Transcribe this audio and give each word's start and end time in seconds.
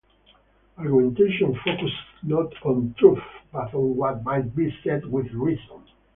Argumentation 0.79 1.53
focused 1.63 2.01
not 2.23 2.51
on 2.65 2.95
truth 2.97 3.19
but 3.51 3.71
on 3.75 3.95
what 3.95 4.23
might 4.23 4.55
be 4.55 4.75
said 4.83 5.05
with 5.05 5.31
reason. 5.31 5.83